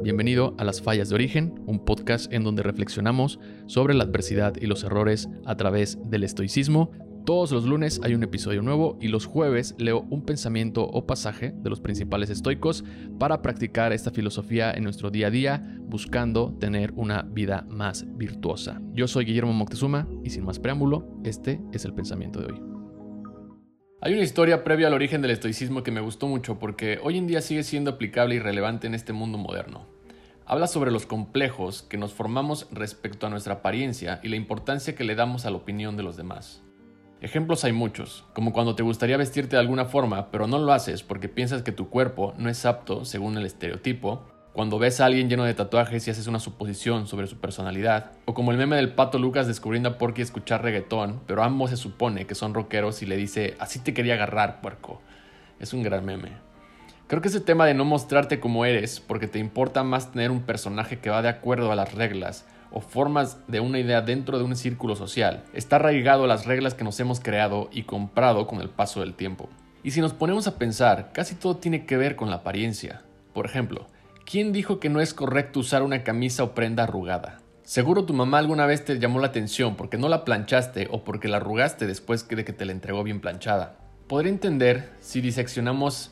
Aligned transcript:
Bienvenido 0.00 0.54
a 0.58 0.64
Las 0.64 0.80
Fallas 0.80 1.08
de 1.08 1.16
Origen, 1.16 1.60
un 1.66 1.84
podcast 1.84 2.32
en 2.32 2.44
donde 2.44 2.62
reflexionamos 2.62 3.40
sobre 3.66 3.94
la 3.94 4.04
adversidad 4.04 4.54
y 4.60 4.66
los 4.66 4.84
errores 4.84 5.28
a 5.44 5.56
través 5.56 5.98
del 6.08 6.22
estoicismo. 6.22 6.92
Todos 7.26 7.50
los 7.50 7.64
lunes 7.64 8.00
hay 8.04 8.14
un 8.14 8.22
episodio 8.22 8.62
nuevo 8.62 8.96
y 9.00 9.08
los 9.08 9.26
jueves 9.26 9.74
leo 9.76 10.06
un 10.08 10.22
pensamiento 10.24 10.84
o 10.84 11.04
pasaje 11.04 11.52
de 11.52 11.68
los 11.68 11.80
principales 11.80 12.30
estoicos 12.30 12.84
para 13.18 13.42
practicar 13.42 13.92
esta 13.92 14.12
filosofía 14.12 14.70
en 14.70 14.84
nuestro 14.84 15.10
día 15.10 15.26
a 15.26 15.30
día, 15.30 15.78
buscando 15.80 16.54
tener 16.60 16.92
una 16.94 17.22
vida 17.22 17.66
más 17.68 18.06
virtuosa. 18.16 18.80
Yo 18.92 19.08
soy 19.08 19.24
Guillermo 19.24 19.52
Moctezuma 19.52 20.06
y 20.22 20.30
sin 20.30 20.44
más 20.44 20.60
preámbulo, 20.60 21.20
este 21.24 21.60
es 21.72 21.84
el 21.84 21.92
pensamiento 21.92 22.40
de 22.40 22.52
hoy. 22.52 22.77
Hay 24.00 24.12
una 24.12 24.22
historia 24.22 24.62
previa 24.62 24.86
al 24.86 24.94
origen 24.94 25.22
del 25.22 25.32
estoicismo 25.32 25.82
que 25.82 25.90
me 25.90 26.00
gustó 26.00 26.28
mucho 26.28 26.60
porque 26.60 27.00
hoy 27.02 27.18
en 27.18 27.26
día 27.26 27.40
sigue 27.40 27.64
siendo 27.64 27.90
aplicable 27.90 28.36
y 28.36 28.38
relevante 28.38 28.86
en 28.86 28.94
este 28.94 29.12
mundo 29.12 29.38
moderno. 29.38 29.86
Habla 30.46 30.68
sobre 30.68 30.92
los 30.92 31.04
complejos 31.04 31.82
que 31.82 31.96
nos 31.96 32.12
formamos 32.12 32.68
respecto 32.70 33.26
a 33.26 33.30
nuestra 33.30 33.54
apariencia 33.54 34.20
y 34.22 34.28
la 34.28 34.36
importancia 34.36 34.94
que 34.94 35.02
le 35.02 35.16
damos 35.16 35.46
a 35.46 35.50
la 35.50 35.56
opinión 35.56 35.96
de 35.96 36.04
los 36.04 36.16
demás. 36.16 36.62
Ejemplos 37.20 37.64
hay 37.64 37.72
muchos, 37.72 38.24
como 38.34 38.52
cuando 38.52 38.76
te 38.76 38.84
gustaría 38.84 39.16
vestirte 39.16 39.56
de 39.56 39.60
alguna 39.62 39.86
forma 39.86 40.30
pero 40.30 40.46
no 40.46 40.60
lo 40.60 40.72
haces 40.72 41.02
porque 41.02 41.28
piensas 41.28 41.64
que 41.64 41.72
tu 41.72 41.88
cuerpo 41.88 42.34
no 42.38 42.48
es 42.48 42.64
apto 42.66 43.04
según 43.04 43.36
el 43.36 43.46
estereotipo, 43.46 44.28
cuando 44.52 44.78
ves 44.78 45.00
a 45.00 45.06
alguien 45.06 45.28
lleno 45.28 45.44
de 45.44 45.54
tatuajes 45.54 46.06
y 46.06 46.10
haces 46.10 46.26
una 46.26 46.40
suposición 46.40 47.06
sobre 47.06 47.26
su 47.26 47.38
personalidad, 47.38 48.12
o 48.24 48.34
como 48.34 48.50
el 48.50 48.58
meme 48.58 48.76
del 48.76 48.92
pato 48.92 49.18
Lucas 49.18 49.46
descubriendo 49.46 49.88
a 49.88 49.98
Porky 49.98 50.22
escuchar 50.22 50.62
reggaetón, 50.62 51.20
pero 51.26 51.42
ambos 51.42 51.70
se 51.70 51.76
supone 51.76 52.26
que 52.26 52.34
son 52.34 52.54
rockeros 52.54 53.02
y 53.02 53.06
le 53.06 53.16
dice, 53.16 53.56
así 53.58 53.78
te 53.78 53.94
quería 53.94 54.14
agarrar, 54.14 54.60
puerco. 54.60 55.00
Es 55.60 55.72
un 55.72 55.82
gran 55.82 56.04
meme. 56.04 56.32
Creo 57.06 57.22
que 57.22 57.28
ese 57.28 57.40
tema 57.40 57.66
de 57.66 57.74
no 57.74 57.84
mostrarte 57.84 58.40
como 58.40 58.64
eres, 58.64 59.00
porque 59.00 59.28
te 59.28 59.38
importa 59.38 59.82
más 59.82 60.12
tener 60.12 60.30
un 60.30 60.42
personaje 60.42 60.98
que 60.98 61.10
va 61.10 61.22
de 61.22 61.28
acuerdo 61.28 61.72
a 61.72 61.76
las 61.76 61.94
reglas, 61.94 62.44
o 62.70 62.80
formas 62.80 63.38
de 63.46 63.60
una 63.60 63.78
idea 63.78 64.02
dentro 64.02 64.38
de 64.38 64.44
un 64.44 64.56
círculo 64.56 64.94
social, 64.94 65.44
está 65.54 65.76
arraigado 65.76 66.24
a 66.24 66.26
las 66.26 66.46
reglas 66.46 66.74
que 66.74 66.84
nos 66.84 67.00
hemos 67.00 67.20
creado 67.20 67.70
y 67.72 67.84
comprado 67.84 68.46
con 68.46 68.60
el 68.60 68.68
paso 68.68 69.00
del 69.00 69.14
tiempo. 69.14 69.48
Y 69.82 69.92
si 69.92 70.00
nos 70.00 70.12
ponemos 70.12 70.46
a 70.46 70.58
pensar, 70.58 71.10
casi 71.12 71.34
todo 71.34 71.56
tiene 71.56 71.86
que 71.86 71.96
ver 71.96 72.16
con 72.16 72.30
la 72.30 72.36
apariencia. 72.36 73.02
Por 73.32 73.46
ejemplo, 73.46 73.86
¿Quién 74.30 74.52
dijo 74.52 74.78
que 74.78 74.90
no 74.90 75.00
es 75.00 75.14
correcto 75.14 75.60
usar 75.60 75.82
una 75.82 76.04
camisa 76.04 76.44
o 76.44 76.54
prenda 76.54 76.82
arrugada? 76.82 77.38
Seguro 77.62 78.04
tu 78.04 78.12
mamá 78.12 78.36
alguna 78.36 78.66
vez 78.66 78.84
te 78.84 78.98
llamó 78.98 79.20
la 79.20 79.28
atención 79.28 79.74
porque 79.74 79.96
no 79.96 80.10
la 80.10 80.26
planchaste 80.26 80.86
o 80.90 81.02
porque 81.02 81.28
la 81.28 81.38
arrugaste 81.38 81.86
después 81.86 82.28
de 82.28 82.44
que 82.44 82.52
te 82.52 82.66
la 82.66 82.72
entregó 82.72 83.02
bien 83.02 83.22
planchada. 83.22 83.78
Podría 84.06 84.30
entender, 84.30 84.90
si 85.00 85.22
diseccionamos 85.22 86.10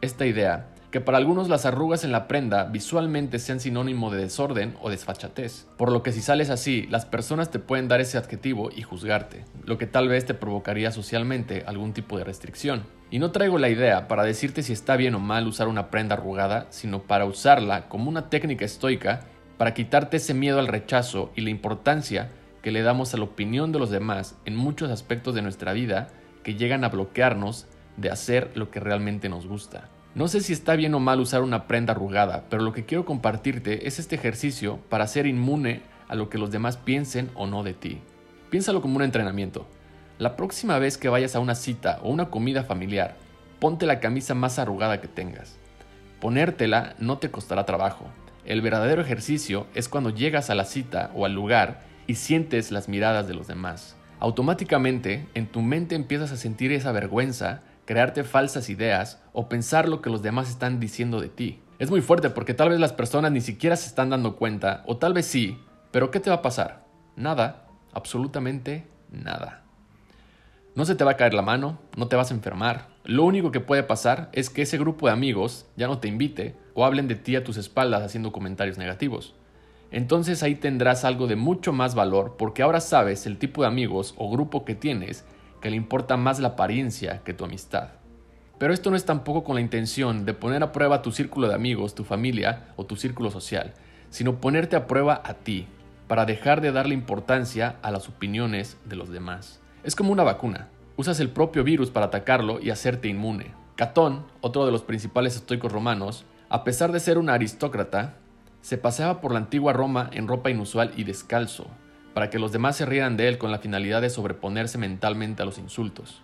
esta 0.00 0.26
idea, 0.26 0.68
que 0.96 1.02
para 1.02 1.18
algunos 1.18 1.50
las 1.50 1.66
arrugas 1.66 2.04
en 2.04 2.10
la 2.10 2.26
prenda 2.26 2.64
visualmente 2.64 3.38
sean 3.38 3.60
sinónimo 3.60 4.10
de 4.10 4.22
desorden 4.22 4.76
o 4.80 4.88
desfachatez, 4.88 5.66
por 5.76 5.92
lo 5.92 6.02
que 6.02 6.10
si 6.10 6.22
sales 6.22 6.48
así, 6.48 6.86
las 6.88 7.04
personas 7.04 7.50
te 7.50 7.58
pueden 7.58 7.86
dar 7.86 8.00
ese 8.00 8.16
adjetivo 8.16 8.70
y 8.74 8.80
juzgarte, 8.80 9.44
lo 9.66 9.76
que 9.76 9.86
tal 9.86 10.08
vez 10.08 10.24
te 10.24 10.32
provocaría 10.32 10.92
socialmente 10.92 11.64
algún 11.66 11.92
tipo 11.92 12.16
de 12.16 12.24
restricción. 12.24 12.84
Y 13.10 13.18
no 13.18 13.30
traigo 13.30 13.58
la 13.58 13.68
idea 13.68 14.08
para 14.08 14.22
decirte 14.22 14.62
si 14.62 14.72
está 14.72 14.96
bien 14.96 15.14
o 15.14 15.18
mal 15.18 15.46
usar 15.46 15.68
una 15.68 15.90
prenda 15.90 16.14
arrugada, 16.14 16.66
sino 16.70 17.02
para 17.02 17.26
usarla 17.26 17.90
como 17.90 18.08
una 18.08 18.30
técnica 18.30 18.64
estoica 18.64 19.20
para 19.58 19.74
quitarte 19.74 20.16
ese 20.16 20.32
miedo 20.32 20.60
al 20.60 20.66
rechazo 20.66 21.30
y 21.36 21.42
la 21.42 21.50
importancia 21.50 22.30
que 22.62 22.70
le 22.70 22.80
damos 22.80 23.12
a 23.12 23.18
la 23.18 23.24
opinión 23.24 23.70
de 23.70 23.80
los 23.80 23.90
demás 23.90 24.38
en 24.46 24.56
muchos 24.56 24.90
aspectos 24.90 25.34
de 25.34 25.42
nuestra 25.42 25.74
vida 25.74 26.08
que 26.42 26.54
llegan 26.54 26.84
a 26.84 26.88
bloquearnos 26.88 27.66
de 27.98 28.08
hacer 28.08 28.50
lo 28.54 28.70
que 28.70 28.80
realmente 28.80 29.28
nos 29.28 29.46
gusta. 29.46 29.90
No 30.16 30.28
sé 30.28 30.40
si 30.40 30.54
está 30.54 30.76
bien 30.76 30.94
o 30.94 30.98
mal 30.98 31.20
usar 31.20 31.42
una 31.42 31.66
prenda 31.66 31.92
arrugada, 31.92 32.44
pero 32.48 32.62
lo 32.62 32.72
que 32.72 32.86
quiero 32.86 33.04
compartirte 33.04 33.86
es 33.86 33.98
este 33.98 34.14
ejercicio 34.14 34.78
para 34.88 35.06
ser 35.06 35.26
inmune 35.26 35.82
a 36.08 36.14
lo 36.14 36.30
que 36.30 36.38
los 36.38 36.50
demás 36.50 36.78
piensen 36.78 37.30
o 37.34 37.46
no 37.46 37.62
de 37.62 37.74
ti. 37.74 38.00
Piénsalo 38.48 38.80
como 38.80 38.96
un 38.96 39.02
entrenamiento. 39.02 39.66
La 40.18 40.34
próxima 40.34 40.78
vez 40.78 40.96
que 40.96 41.10
vayas 41.10 41.36
a 41.36 41.40
una 41.40 41.54
cita 41.54 42.00
o 42.02 42.08
una 42.08 42.30
comida 42.30 42.64
familiar, 42.64 43.14
ponte 43.58 43.84
la 43.84 44.00
camisa 44.00 44.34
más 44.34 44.58
arrugada 44.58 45.02
que 45.02 45.06
tengas. 45.06 45.58
Ponértela 46.18 46.94
no 46.98 47.18
te 47.18 47.30
costará 47.30 47.66
trabajo. 47.66 48.06
El 48.46 48.62
verdadero 48.62 49.02
ejercicio 49.02 49.66
es 49.74 49.90
cuando 49.90 50.08
llegas 50.08 50.48
a 50.48 50.54
la 50.54 50.64
cita 50.64 51.10
o 51.14 51.26
al 51.26 51.34
lugar 51.34 51.82
y 52.06 52.14
sientes 52.14 52.72
las 52.72 52.88
miradas 52.88 53.28
de 53.28 53.34
los 53.34 53.48
demás. 53.48 53.96
Automáticamente 54.18 55.26
en 55.34 55.46
tu 55.46 55.60
mente 55.60 55.94
empiezas 55.94 56.32
a 56.32 56.38
sentir 56.38 56.72
esa 56.72 56.90
vergüenza 56.92 57.60
crearte 57.86 58.24
falsas 58.24 58.68
ideas 58.68 59.22
o 59.32 59.48
pensar 59.48 59.88
lo 59.88 60.02
que 60.02 60.10
los 60.10 60.20
demás 60.20 60.50
están 60.50 60.78
diciendo 60.78 61.20
de 61.20 61.28
ti. 61.28 61.60
Es 61.78 61.90
muy 61.90 62.02
fuerte 62.02 62.28
porque 62.28 62.52
tal 62.52 62.68
vez 62.68 62.80
las 62.80 62.92
personas 62.92 63.32
ni 63.32 63.40
siquiera 63.40 63.76
se 63.76 63.86
están 63.86 64.10
dando 64.10 64.36
cuenta, 64.36 64.82
o 64.86 64.98
tal 64.98 65.14
vez 65.14 65.26
sí, 65.26 65.58
pero 65.90 66.10
¿qué 66.10 66.20
te 66.20 66.30
va 66.30 66.36
a 66.36 66.42
pasar? 66.42 66.84
Nada, 67.16 67.68
absolutamente 67.92 68.86
nada. 69.10 69.62
No 70.74 70.84
se 70.84 70.94
te 70.94 71.04
va 71.04 71.12
a 71.12 71.16
caer 71.16 71.32
la 71.32 71.40
mano, 71.40 71.78
no 71.96 72.08
te 72.08 72.16
vas 72.16 72.30
a 72.30 72.34
enfermar. 72.34 72.88
Lo 73.04 73.24
único 73.24 73.50
que 73.50 73.60
puede 73.60 73.82
pasar 73.82 74.28
es 74.32 74.50
que 74.50 74.62
ese 74.62 74.76
grupo 74.76 75.06
de 75.06 75.12
amigos 75.12 75.64
ya 75.76 75.86
no 75.86 75.98
te 75.98 76.08
invite 76.08 76.54
o 76.74 76.84
hablen 76.84 77.08
de 77.08 77.14
ti 77.14 77.36
a 77.36 77.44
tus 77.44 77.56
espaldas 77.56 78.02
haciendo 78.02 78.32
comentarios 78.32 78.76
negativos. 78.76 79.34
Entonces 79.90 80.42
ahí 80.42 80.54
tendrás 80.54 81.04
algo 81.04 81.26
de 81.26 81.36
mucho 81.36 81.72
más 81.72 81.94
valor 81.94 82.36
porque 82.36 82.62
ahora 82.62 82.80
sabes 82.80 83.26
el 83.26 83.38
tipo 83.38 83.62
de 83.62 83.68
amigos 83.68 84.14
o 84.18 84.30
grupo 84.30 84.64
que 84.64 84.74
tienes 84.74 85.24
que 85.66 85.70
le 85.70 85.76
importa 85.76 86.16
más 86.16 86.38
la 86.38 86.50
apariencia 86.50 87.22
que 87.24 87.34
tu 87.34 87.44
amistad. 87.44 87.88
Pero 88.56 88.72
esto 88.72 88.88
no 88.88 88.94
es 88.94 89.04
tampoco 89.04 89.42
con 89.42 89.56
la 89.56 89.60
intención 89.60 90.24
de 90.24 90.32
poner 90.32 90.62
a 90.62 90.70
prueba 90.70 91.02
tu 91.02 91.10
círculo 91.10 91.48
de 91.48 91.56
amigos, 91.56 91.96
tu 91.96 92.04
familia 92.04 92.68
o 92.76 92.86
tu 92.86 92.94
círculo 92.94 93.32
social, 93.32 93.74
sino 94.08 94.40
ponerte 94.40 94.76
a 94.76 94.86
prueba 94.86 95.20
a 95.24 95.34
ti, 95.34 95.66
para 96.06 96.24
dejar 96.24 96.60
de 96.60 96.70
darle 96.70 96.94
importancia 96.94 97.78
a 97.82 97.90
las 97.90 98.08
opiniones 98.08 98.76
de 98.84 98.94
los 98.94 99.10
demás. 99.10 99.60
Es 99.82 99.96
como 99.96 100.12
una 100.12 100.22
vacuna. 100.22 100.68
Usas 100.96 101.18
el 101.18 101.30
propio 101.30 101.64
virus 101.64 101.90
para 101.90 102.06
atacarlo 102.06 102.60
y 102.62 102.70
hacerte 102.70 103.08
inmune. 103.08 103.52
Catón, 103.74 104.24
otro 104.42 104.66
de 104.66 104.70
los 104.70 104.82
principales 104.82 105.34
estoicos 105.34 105.72
romanos, 105.72 106.26
a 106.48 106.62
pesar 106.62 106.92
de 106.92 107.00
ser 107.00 107.18
un 107.18 107.28
aristócrata, 107.28 108.18
se 108.60 108.78
paseaba 108.78 109.20
por 109.20 109.32
la 109.32 109.38
antigua 109.38 109.72
Roma 109.72 110.10
en 110.12 110.28
ropa 110.28 110.48
inusual 110.48 110.92
y 110.96 111.02
descalzo, 111.02 111.66
para 112.16 112.30
que 112.30 112.38
los 112.38 112.50
demás 112.50 112.76
se 112.76 112.86
rieran 112.86 113.18
de 113.18 113.28
él 113.28 113.36
con 113.36 113.50
la 113.50 113.58
finalidad 113.58 114.00
de 114.00 114.08
sobreponerse 114.08 114.78
mentalmente 114.78 115.42
a 115.42 115.44
los 115.44 115.58
insultos. 115.58 116.22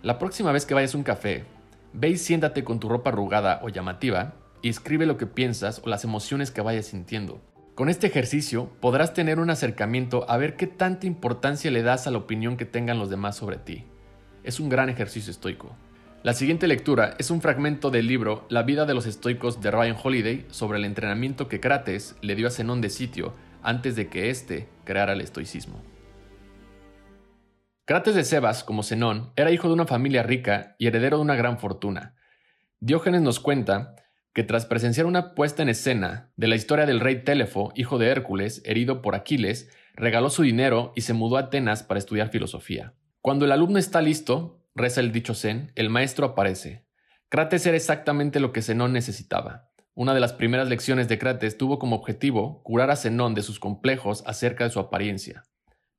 La 0.00 0.16
próxima 0.16 0.52
vez 0.52 0.64
que 0.64 0.74
vayas 0.74 0.94
a 0.94 0.96
un 0.96 1.02
café, 1.02 1.44
ve 1.92 2.10
y 2.10 2.16
siéntate 2.16 2.62
con 2.62 2.78
tu 2.78 2.88
ropa 2.88 3.10
arrugada 3.10 3.58
o 3.64 3.68
llamativa 3.68 4.34
y 4.62 4.68
escribe 4.68 5.06
lo 5.06 5.16
que 5.16 5.26
piensas 5.26 5.82
o 5.84 5.88
las 5.88 6.04
emociones 6.04 6.52
que 6.52 6.60
vayas 6.60 6.86
sintiendo. 6.86 7.40
Con 7.74 7.88
este 7.88 8.06
ejercicio 8.06 8.70
podrás 8.80 9.12
tener 9.12 9.40
un 9.40 9.50
acercamiento 9.50 10.24
a 10.30 10.36
ver 10.36 10.54
qué 10.54 10.68
tanta 10.68 11.08
importancia 11.08 11.72
le 11.72 11.82
das 11.82 12.06
a 12.06 12.12
la 12.12 12.18
opinión 12.18 12.56
que 12.56 12.64
tengan 12.64 13.00
los 13.00 13.10
demás 13.10 13.34
sobre 13.34 13.56
ti. 13.56 13.86
Es 14.44 14.60
un 14.60 14.68
gran 14.68 14.88
ejercicio 14.88 15.32
estoico. 15.32 15.74
La 16.22 16.32
siguiente 16.32 16.68
lectura 16.68 17.16
es 17.18 17.32
un 17.32 17.40
fragmento 17.40 17.90
del 17.90 18.06
libro 18.06 18.46
La 18.50 18.62
vida 18.62 18.86
de 18.86 18.94
los 18.94 19.04
estoicos 19.04 19.60
de 19.60 19.72
Ryan 19.72 19.96
Holiday 20.00 20.46
sobre 20.52 20.78
el 20.78 20.84
entrenamiento 20.84 21.48
que 21.48 21.58
Crates 21.58 22.14
le 22.20 22.36
dio 22.36 22.46
a 22.46 22.52
Zenón 22.52 22.80
de 22.80 22.90
Sitio 22.90 23.34
antes 23.64 23.96
de 23.96 24.08
que 24.08 24.30
éste 24.30 24.68
creara 24.88 25.12
el 25.12 25.20
estoicismo. 25.20 25.82
Crates 27.84 28.14
de 28.14 28.24
Sebas, 28.24 28.64
como 28.64 28.82
Zenón, 28.82 29.32
era 29.36 29.50
hijo 29.50 29.68
de 29.68 29.74
una 29.74 29.84
familia 29.84 30.22
rica 30.22 30.76
y 30.78 30.86
heredero 30.86 31.18
de 31.18 31.24
una 31.24 31.36
gran 31.36 31.58
fortuna. 31.58 32.14
Diógenes 32.80 33.20
nos 33.20 33.38
cuenta 33.38 33.96
que 34.32 34.44
tras 34.44 34.64
presenciar 34.64 35.04
una 35.04 35.34
puesta 35.34 35.62
en 35.62 35.68
escena 35.68 36.32
de 36.36 36.48
la 36.48 36.56
historia 36.56 36.86
del 36.86 37.00
rey 37.00 37.22
Telefo, 37.22 37.70
hijo 37.74 37.98
de 37.98 38.08
Hércules, 38.08 38.62
herido 38.64 39.02
por 39.02 39.14
Aquiles, 39.14 39.68
regaló 39.94 40.30
su 40.30 40.42
dinero 40.42 40.92
y 40.96 41.02
se 41.02 41.12
mudó 41.12 41.36
a 41.36 41.40
Atenas 41.40 41.82
para 41.82 41.98
estudiar 41.98 42.30
filosofía. 42.30 42.94
Cuando 43.20 43.44
el 43.44 43.52
alumno 43.52 43.78
está 43.78 44.00
listo, 44.00 44.64
reza 44.74 45.00
el 45.00 45.12
dicho 45.12 45.34
Zen, 45.34 45.72
el 45.74 45.90
maestro 45.90 46.24
aparece. 46.24 46.86
Crates 47.28 47.66
era 47.66 47.76
exactamente 47.76 48.40
lo 48.40 48.52
que 48.52 48.62
Zenón 48.62 48.94
necesitaba. 48.94 49.67
Una 50.00 50.14
de 50.14 50.20
las 50.20 50.32
primeras 50.32 50.68
lecciones 50.68 51.08
de 51.08 51.18
Crates 51.18 51.58
tuvo 51.58 51.80
como 51.80 51.96
objetivo 51.96 52.62
curar 52.62 52.88
a 52.92 52.94
Zenón 52.94 53.34
de 53.34 53.42
sus 53.42 53.58
complejos 53.58 54.22
acerca 54.28 54.62
de 54.62 54.70
su 54.70 54.78
apariencia. 54.78 55.42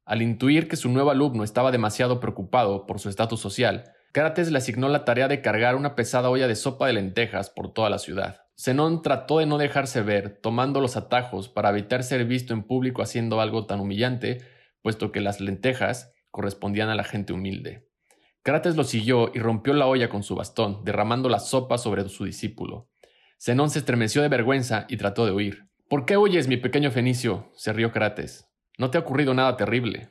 Al 0.06 0.22
intuir 0.22 0.70
que 0.70 0.78
su 0.78 0.88
nuevo 0.88 1.12
alumno 1.12 1.44
estaba 1.44 1.70
demasiado 1.70 2.22
preocupado 2.22 2.86
por 2.86 3.02
su 3.02 3.10
estatus 3.10 3.42
social, 3.42 3.92
Crates 4.14 4.52
le 4.52 4.58
asignó 4.58 4.88
la 4.88 5.04
tarea 5.04 5.28
de 5.28 5.42
cargar 5.42 5.76
una 5.76 5.96
pesada 5.96 6.30
olla 6.30 6.48
de 6.48 6.56
sopa 6.56 6.88
de 6.88 6.94
lentejas 6.94 7.50
por 7.50 7.74
toda 7.74 7.90
la 7.90 8.00
ciudad. 8.00 8.44
Zenón 8.58 9.02
trató 9.02 9.40
de 9.40 9.48
no 9.48 9.58
dejarse 9.58 10.02
ver, 10.02 10.40
tomando 10.42 10.80
los 10.80 10.96
atajos 10.96 11.50
para 11.50 11.72
evitar 11.72 12.04
ser 12.04 12.24
visto 12.24 12.54
en 12.54 12.64
público 12.64 13.02
haciendo 13.02 13.42
algo 13.42 13.66
tan 13.66 13.82
humillante, 13.82 14.38
puesto 14.82 15.12
que 15.12 15.20
las 15.20 15.42
lentejas 15.42 16.14
correspondían 16.32 16.88
a 16.88 16.96
la 16.96 17.04
gente 17.04 17.34
humilde. 17.34 17.90
Crates 18.44 18.78
lo 18.78 18.86
siguió 18.86 19.30
y 19.34 19.40
rompió 19.40 19.74
la 19.74 19.88
olla 19.88 20.08
con 20.08 20.24
su 20.24 20.36
bastón, 20.36 20.86
derramando 20.86 21.28
la 21.28 21.40
sopa 21.40 21.78
sobre 21.78 22.08
su 22.08 22.24
discípulo. 22.24 22.88
Zenón 23.42 23.70
se 23.70 23.80
estremeció 23.80 24.22
de 24.22 24.28
vergüenza 24.28 24.86
y 24.90 24.98
trató 24.98 25.26
de 25.26 25.32
huir. 25.32 25.70
¿Por 25.88 26.06
qué 26.06 26.18
huyes, 26.18 26.50
mi 26.50 26.58
pequeño 26.58 26.92
Fenicio? 26.92 27.50
se 27.56 27.72
rió 27.72 27.92
Crates. 27.92 28.48
No 28.78 28.92
te 28.92 28.98
ha 28.98 29.02
ocurrido 29.02 29.34
nada 29.34 29.56
terrible. 29.56 30.10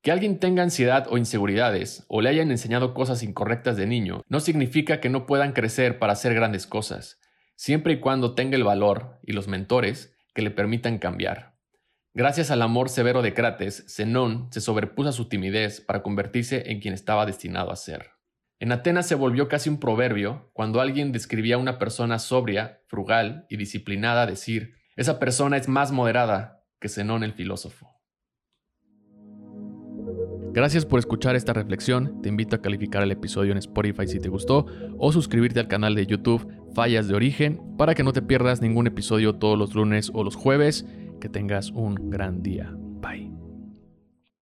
Que 0.00 0.12
alguien 0.12 0.38
tenga 0.38 0.62
ansiedad 0.62 1.08
o 1.10 1.18
inseguridades, 1.18 2.04
o 2.08 2.20
le 2.20 2.28
hayan 2.28 2.52
enseñado 2.52 2.94
cosas 2.94 3.24
incorrectas 3.24 3.76
de 3.76 3.86
niño, 3.86 4.22
no 4.28 4.38
significa 4.38 5.00
que 5.00 5.08
no 5.08 5.26
puedan 5.26 5.52
crecer 5.52 5.98
para 5.98 6.12
hacer 6.12 6.34
grandes 6.34 6.66
cosas. 6.66 7.20
siempre 7.56 7.94
y 7.94 7.98
cuando 7.98 8.36
tenga 8.36 8.56
el 8.56 8.62
valor 8.62 9.18
y 9.24 9.32
los 9.32 9.48
mentores 9.48 10.14
que 10.32 10.42
le 10.42 10.52
permitan 10.52 10.98
cambiar. 10.98 11.56
Gracias 12.14 12.52
al 12.52 12.62
amor 12.62 12.88
severo 12.88 13.20
de 13.20 13.34
Crates, 13.34 13.84
Zenón 13.88 14.46
se 14.52 14.60
sobrepuso 14.60 15.08
a 15.08 15.12
su 15.12 15.28
timidez 15.28 15.80
para 15.80 16.04
convertirse 16.04 16.70
en 16.70 16.80
quien 16.80 16.94
estaba 16.94 17.26
destinado 17.26 17.72
a 17.72 17.76
ser. 17.76 18.17
En 18.60 18.72
Atenas 18.72 19.06
se 19.06 19.14
volvió 19.14 19.48
casi 19.48 19.70
un 19.70 19.78
proverbio 19.78 20.50
cuando 20.52 20.80
alguien 20.80 21.12
describía 21.12 21.54
a 21.54 21.58
una 21.58 21.78
persona 21.78 22.18
sobria, 22.18 22.82
frugal 22.88 23.46
y 23.48 23.56
disciplinada 23.56 24.26
decir, 24.26 24.74
esa 24.96 25.20
persona 25.20 25.56
es 25.56 25.68
más 25.68 25.92
moderada 25.92 26.64
que 26.80 26.88
Zenón 26.88 27.22
el 27.22 27.34
filósofo. 27.34 27.88
Gracias 30.52 30.84
por 30.84 30.98
escuchar 30.98 31.36
esta 31.36 31.52
reflexión. 31.52 32.20
Te 32.20 32.30
invito 32.30 32.56
a 32.56 32.62
calificar 32.62 33.04
el 33.04 33.12
episodio 33.12 33.52
en 33.52 33.58
Spotify 33.58 34.08
si 34.08 34.18
te 34.18 34.28
gustó 34.28 34.66
o 34.98 35.12
suscribirte 35.12 35.60
al 35.60 35.68
canal 35.68 35.94
de 35.94 36.06
YouTube 36.06 36.50
Fallas 36.74 37.06
de 37.06 37.14
Origen 37.14 37.60
para 37.76 37.94
que 37.94 38.02
no 38.02 38.12
te 38.12 38.22
pierdas 38.22 38.60
ningún 38.60 38.88
episodio 38.88 39.36
todos 39.36 39.56
los 39.56 39.74
lunes 39.74 40.10
o 40.12 40.24
los 40.24 40.34
jueves. 40.34 40.84
Que 41.20 41.28
tengas 41.28 41.70
un 41.70 42.10
gran 42.10 42.42
día. 42.42 42.77